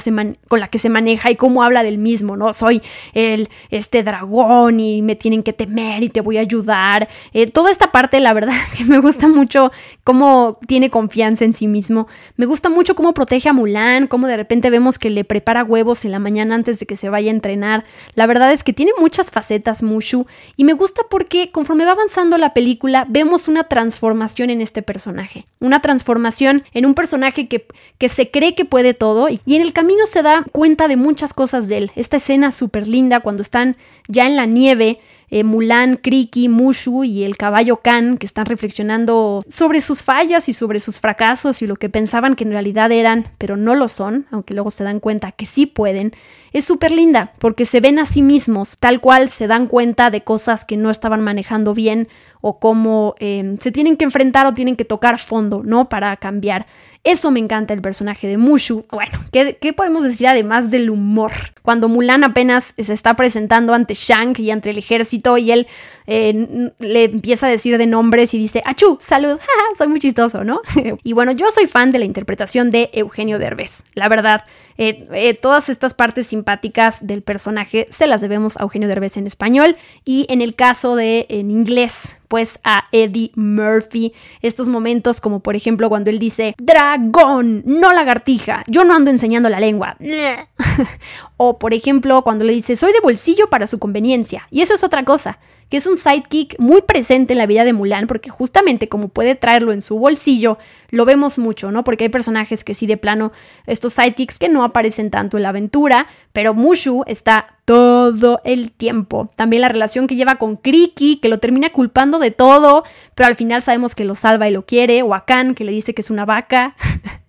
[0.68, 2.52] que se maneja y cómo habla del mismo, ¿no?
[2.54, 2.82] Soy
[3.14, 7.08] el, este dragón y me tienen que temer y te voy a ayudar.
[7.32, 9.72] Eh, toda esta parte, la verdad es que me gusta mucho
[10.04, 12.08] cómo tiene confianza en sí mismo.
[12.36, 15.87] Me gusta mucho cómo protege a Mulan, cómo de repente vemos que le prepara huevos
[16.04, 17.84] en la mañana antes de que se vaya a entrenar.
[18.14, 20.26] La verdad es que tiene muchas facetas Mushu
[20.56, 25.46] y me gusta porque conforme va avanzando la película vemos una transformación en este personaje.
[25.60, 27.66] Una transformación en un personaje que,
[27.98, 30.96] que se cree que puede todo y, y en el camino se da cuenta de
[30.96, 31.90] muchas cosas de él.
[31.96, 33.76] Esta escena súper linda cuando están
[34.08, 35.00] ya en la nieve
[35.30, 40.52] eh, Mulan, Kriki, Mushu y el caballo Khan, que están reflexionando sobre sus fallas y
[40.52, 44.26] sobre sus fracasos y lo que pensaban que en realidad eran, pero no lo son,
[44.30, 46.12] aunque luego se dan cuenta que sí pueden,
[46.52, 50.22] es súper linda porque se ven a sí mismos, tal cual se dan cuenta de
[50.22, 52.08] cosas que no estaban manejando bien
[52.40, 55.88] o cómo eh, se tienen que enfrentar o tienen que tocar fondo, ¿no?
[55.88, 56.66] Para cambiar.
[57.04, 58.84] Eso me encanta el personaje de Mushu.
[58.90, 61.32] Bueno, ¿qué, podemos decir además del humor?
[61.62, 65.66] Cuando Mulan apenas se está presentando ante Shank y ante el ejército y él
[66.06, 68.98] eh, le empieza a decir de nombres y dice, ¡Achú!
[69.00, 69.38] ¡Salud!
[69.78, 70.60] soy muy chistoso, ¿no?
[71.02, 73.84] y bueno, yo soy fan de la interpretación de Eugenio Derbez.
[73.94, 74.44] La verdad,
[74.78, 79.26] eh, eh, todas estas partes simpáticas del personaje se las debemos a Eugenio Derbez en
[79.26, 84.12] español y en el caso de en inglés, pues a Eddie Murphy.
[84.40, 89.48] Estos momentos como por ejemplo cuando él dice, dragón, no lagartija, yo no ando enseñando
[89.48, 89.96] la lengua.
[91.36, 94.46] o por ejemplo cuando le dice, soy de bolsillo para su conveniencia.
[94.50, 97.72] Y eso es otra cosa que es un sidekick muy presente en la vida de
[97.72, 100.58] Mulan, porque justamente como puede traerlo en su bolsillo,
[100.90, 101.84] lo vemos mucho, ¿no?
[101.84, 103.32] Porque hay personajes que sí de plano,
[103.66, 109.30] estos sidekicks que no aparecen tanto en la aventura, pero Mushu está todo el tiempo.
[109.36, 113.36] También la relación que lleva con Kriki, que lo termina culpando de todo, pero al
[113.36, 116.02] final sabemos que lo salva y lo quiere, o a Khan, que le dice que
[116.02, 116.74] es una vaca.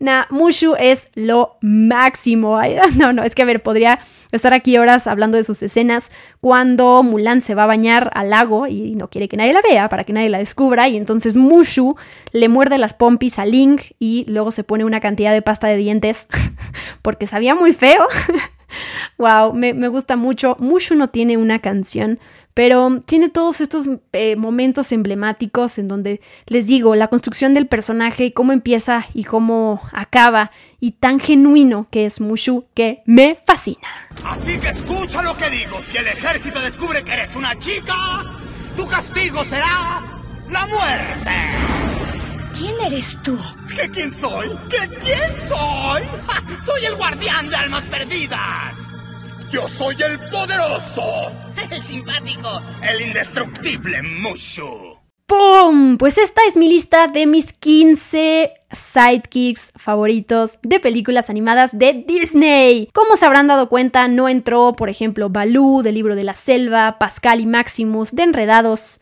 [0.00, 2.58] Nah, Mushu es lo máximo.
[2.96, 4.00] no, no, es que a ver, podría
[4.36, 6.10] estar aquí horas hablando de sus escenas
[6.40, 9.88] cuando Mulan se va a bañar al lago y no quiere que nadie la vea
[9.88, 11.96] para que nadie la descubra y entonces Mushu
[12.32, 15.76] le muerde las pompis a Link y luego se pone una cantidad de pasta de
[15.76, 16.28] dientes
[17.02, 18.04] porque sabía muy feo.
[19.20, 20.56] Wow, me, me gusta mucho.
[20.58, 22.18] Mushu no tiene una canción
[22.54, 28.26] pero tiene todos estos eh, momentos emblemáticos en donde les digo, la construcción del personaje
[28.26, 30.50] y cómo empieza y cómo acaba,
[30.80, 33.88] y tan genuino que es Mushu que me fascina.
[34.24, 37.94] Así que escucha lo que digo, si el ejército descubre que eres una chica,
[38.76, 40.02] tu castigo será
[40.48, 41.30] la muerte.
[42.52, 43.38] ¿Quién eres tú?
[43.74, 44.48] ¿Qué quién soy?
[44.68, 46.02] ¿Qué quién soy?
[46.60, 48.89] Soy el guardián de almas perdidas.
[49.50, 51.02] Yo soy el poderoso.
[51.72, 52.62] El simpático.
[52.82, 54.98] El indestructible Mushu.
[55.26, 55.96] ¡Pum!
[55.96, 62.88] Pues esta es mi lista de mis 15 sidekicks favoritos de películas animadas de Disney.
[62.92, 66.98] Como se habrán dado cuenta, no entró, por ejemplo, Baloo del libro de la selva,
[66.98, 69.00] Pascal y Maximus de Enredados,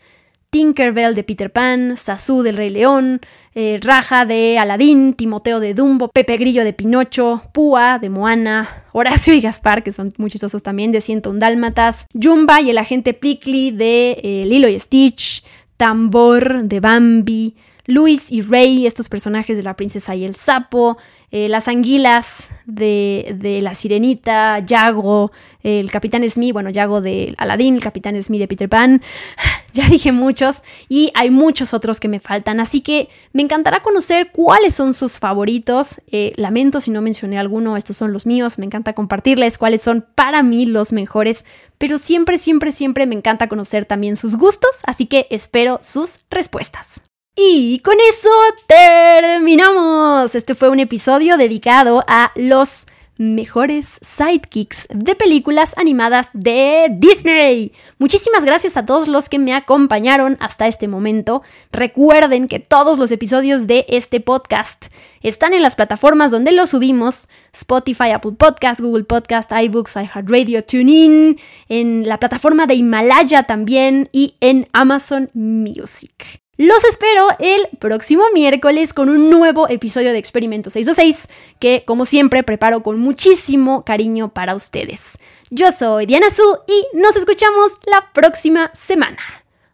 [0.50, 3.20] Tinkerbell de Peter Pan, Sasu del Rey León,
[3.54, 9.34] eh, Raja de Aladín, Timoteo de Dumbo, Pepe Grillo de Pinocho, Púa de Moana, Horacio
[9.34, 13.72] y Gaspar, que son muy chistosos también, de un Dálmatas, Jumba y el agente Prickly
[13.72, 15.44] de eh, Lilo y Stitch,
[15.76, 20.96] Tambor de Bambi, Luis y Rey, estos personajes de la princesa y el sapo,
[21.30, 25.30] eh, las anguilas de, de, la sirenita, Yago,
[25.62, 29.02] el capitán Smith, bueno, Yago de Aladdin, el capitán Smith de Peter Pan,
[29.74, 34.30] ya dije muchos y hay muchos otros que me faltan, así que me encantará conocer
[34.32, 38.64] cuáles son sus favoritos, eh, lamento si no mencioné alguno, estos son los míos, me
[38.64, 41.44] encanta compartirles cuáles son para mí los mejores,
[41.76, 47.02] pero siempre, siempre, siempre me encanta conocer también sus gustos, así que espero sus respuestas.
[47.40, 48.30] Y con eso
[48.66, 50.34] terminamos.
[50.34, 57.70] Este fue un episodio dedicado a los mejores sidekicks de películas animadas de Disney.
[57.98, 61.42] Muchísimas gracias a todos los que me acompañaron hasta este momento.
[61.70, 64.86] Recuerden que todos los episodios de este podcast
[65.22, 71.38] están en las plataformas donde los subimos: Spotify, Apple Podcast, Google Podcast, iBooks, iHeartRadio, TuneIn,
[71.68, 76.42] en la plataforma de Himalaya también y en Amazon Music.
[76.58, 81.28] Los espero el próximo miércoles con un nuevo episodio de Experimento 626
[81.60, 85.18] que, como siempre, preparo con muchísimo cariño para ustedes.
[85.50, 89.18] Yo soy Diana Su y nos escuchamos la próxima semana.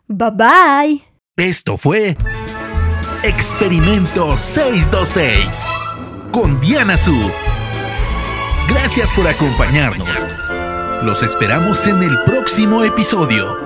[0.09, 1.05] Bye bye.
[1.39, 2.19] Esto fue
[3.23, 5.65] Experimento 626
[6.33, 7.19] con Diana Su.
[8.69, 10.27] Gracias por acompañarnos.
[11.03, 13.64] Los esperamos en el próximo episodio.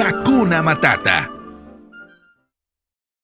[0.00, 1.39] Hakuna Matata.